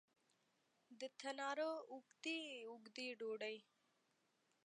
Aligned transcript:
د 0.99 1.01
تناره 1.19 1.71
اوږدې، 1.91 2.39
اوږدې 2.69 3.07
ډوډۍ 3.19 3.57